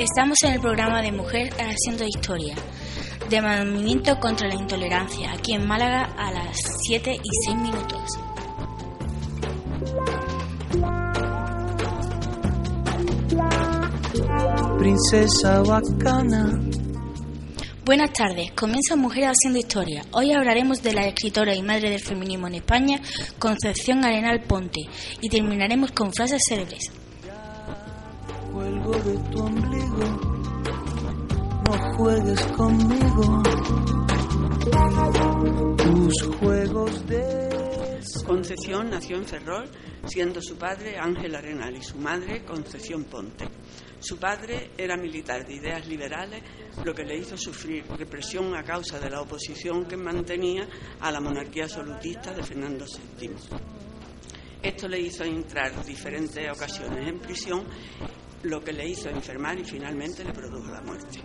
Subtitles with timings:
[0.00, 2.54] Estamos en el programa de Mujer Haciendo Historia,
[3.28, 6.56] de Movimiento contra la Intolerancia, aquí en Málaga a las
[6.86, 8.18] 7 y 6 minutos.
[14.78, 16.69] Princesa bacana.
[17.90, 20.04] Buenas tardes, comienza Mujer Haciendo Historia.
[20.12, 23.00] Hoy hablaremos de la escritora y madre del feminismo en España,
[23.36, 24.82] Concepción Arenal Ponte,
[25.20, 26.92] y terminaremos con frases célebres.
[28.52, 30.04] Cuelgo de tu ombligo,
[31.66, 33.42] no juegues conmigo.
[35.76, 37.50] Tus juegos de.
[38.24, 39.68] Concepción nació en Ferrol,
[40.10, 43.46] siendo su padre Ángel Arenal y su madre Concepción Ponte.
[44.00, 46.42] Su padre era militar de ideas liberales,
[46.84, 50.66] lo que le hizo sufrir represión a causa de la oposición que mantenía
[50.98, 52.86] a la monarquía absolutista de Fernando
[53.20, 53.30] VII.
[54.62, 57.64] Esto le hizo entrar diferentes ocasiones en prisión,
[58.42, 61.20] lo que le hizo enfermar y finalmente le produjo la muerte.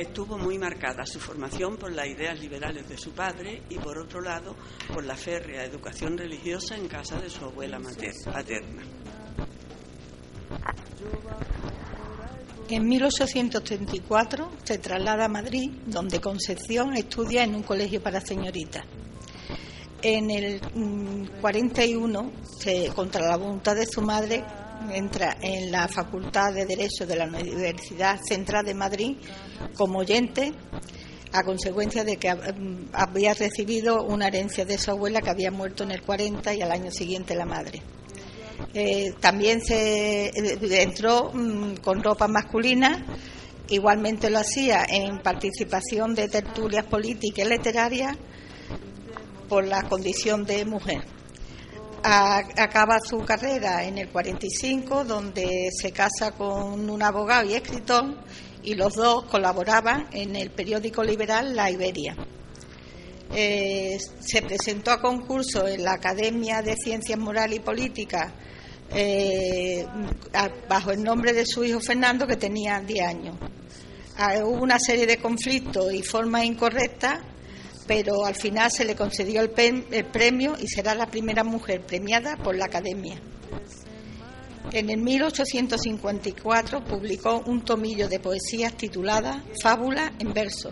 [0.00, 4.22] Estuvo muy marcada su formación por las ideas liberales de su padre y, por otro
[4.22, 4.56] lado,
[4.90, 7.78] por la férrea educación religiosa en casa de su abuela
[8.24, 8.82] paterna.
[12.70, 18.86] En 1834 se traslada a Madrid, donde Concepción estudia en un colegio para señoritas.
[20.00, 20.62] En el
[21.42, 24.42] 41, se, contra la voluntad de su madre,
[24.92, 29.16] entra en la Facultad de Derecho de la Universidad Central de Madrid
[29.74, 30.52] como oyente
[31.32, 32.28] a consecuencia de que
[32.92, 36.72] había recibido una herencia de su abuela que había muerto en el 40 y al
[36.72, 37.82] año siguiente la madre.
[38.74, 43.04] Eh, también se eh, entró mmm, con ropa masculina,
[43.68, 48.16] igualmente lo hacía en participación de tertulias políticas y literarias
[49.48, 51.19] por la condición de mujer.
[52.02, 58.16] Acaba su carrera en el 45, donde se casa con un abogado y escritor,
[58.62, 62.16] y los dos colaboraban en el periódico liberal La Iberia.
[63.32, 68.32] Eh, se presentó a concurso en la Academia de Ciencias Morales y Políticas
[68.92, 69.86] eh,
[70.68, 73.36] bajo el nombre de su hijo Fernando, que tenía 10 años.
[74.16, 77.20] Ah, hubo una serie de conflictos y formas incorrectas,
[77.90, 82.54] pero al final se le concedió el, premio y será la primera mujer premiada por
[82.54, 83.20] la Academia.
[84.70, 90.70] En el 1854 publicó un tomillo de poesías titulada Fábula en verso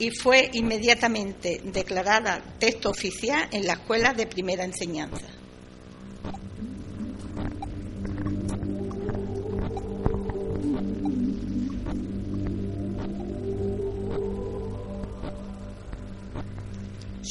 [0.00, 5.41] y fue inmediatamente declarada texto oficial en la escuela de primera enseñanza.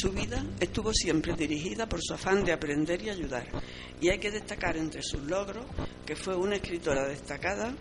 [0.01, 3.47] Su vida estuvo siempre dirigida por su afán de aprender y ayudar,
[4.01, 5.63] y hay que destacar entre sus logros
[6.03, 7.71] que fue una escritora destacada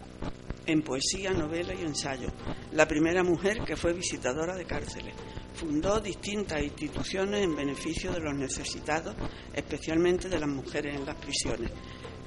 [0.67, 2.29] en poesía, novela y ensayo,
[2.73, 5.15] la primera mujer que fue visitadora de cárceles.
[5.55, 9.17] Fundó distintas instituciones en beneficio de los necesitados,
[9.55, 11.71] especialmente de las mujeres en las prisiones.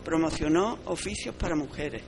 [0.04, 2.02] Promocionó oficios para mujeres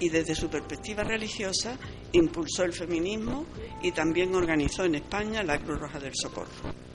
[0.00, 1.78] y desde su perspectiva religiosa
[2.12, 3.44] impulsó el feminismo
[3.82, 6.87] y también organizó en España la Cruz Roja del Socorro.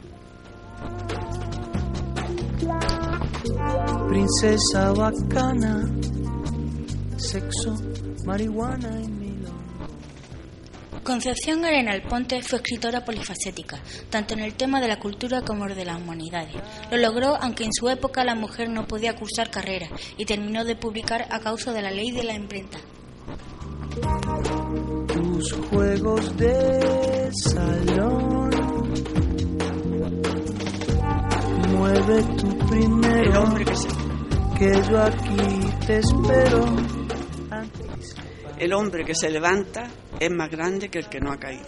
[4.08, 5.84] Princesa bacana,
[7.18, 7.76] sexo,
[8.26, 9.54] marihuana y milón.
[11.04, 15.84] Concepción Arenal Ponte fue escritora polifacética, tanto en el tema de la cultura como de
[15.84, 16.56] las humanidades.
[16.92, 20.76] Lo logró aunque en su época la mujer no podía cursar carrera y terminó de
[20.76, 22.78] publicar a causa de la ley de la imprenta.
[25.08, 28.43] Tus juegos de salón.
[32.06, 33.32] Mueve tu primero.
[33.32, 33.88] El hombre que se,
[34.58, 36.66] que yo aquí te espero.
[38.58, 39.90] el hombre que se levanta
[40.20, 41.66] es más grande que el que no ha caído.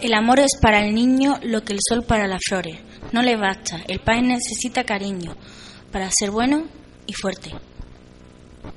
[0.00, 2.76] El amor es para el niño lo que el sol para las flores.
[3.12, 5.36] No le basta, el padre necesita cariño
[5.92, 6.64] para ser bueno
[7.06, 7.50] y fuerte.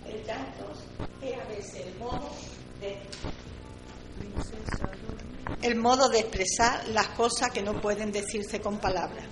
[0.06, 2.30] El es a veces el modo
[2.80, 3.00] de,
[5.62, 9.26] el modo de expresar las cosas que no pueden decirse con palabras.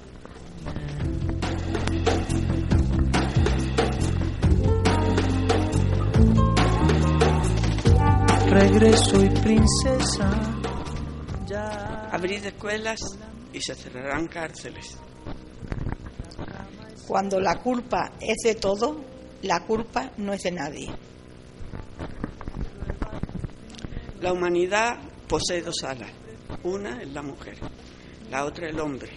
[8.49, 10.31] Regreso y princesa.
[11.45, 12.09] Ya.
[12.11, 12.99] Abrid escuelas
[13.51, 14.97] y se cerrarán cárceles.
[17.07, 19.03] Cuando la culpa es de todo,
[19.41, 20.87] la culpa no es de nadie.
[24.21, 26.11] La humanidad posee dos alas.
[26.63, 27.57] Una es la mujer,
[28.29, 29.11] la otra el hombre.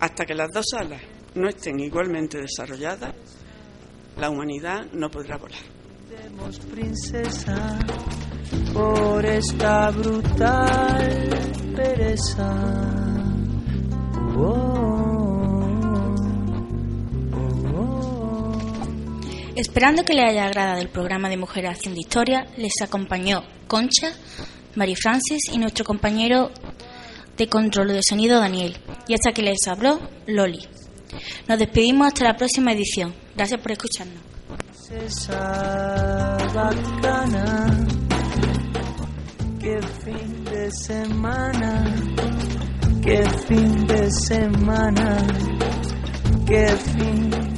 [0.00, 1.02] Hasta que las dos alas
[1.34, 3.14] no estén igualmente desarrolladas,
[4.16, 5.60] la humanidad no podrá volar.
[6.70, 7.78] Princesa
[8.72, 11.28] por esta brutal
[11.74, 12.50] pereza.
[14.36, 14.52] Oh,
[17.32, 18.52] oh, oh.
[19.56, 24.12] Esperando que le haya agradado el programa de Mujeres Haciendo Historia, les acompañó Concha,
[24.76, 26.50] Mary Francis y nuestro compañero
[27.36, 28.76] de control de sonido Daniel.
[29.08, 30.60] Y hasta que les habló Loli.
[31.48, 33.14] Nos despedimos hasta la próxima edición.
[33.34, 34.20] Gracias por escucharnos.
[46.46, 47.56] Qué fin.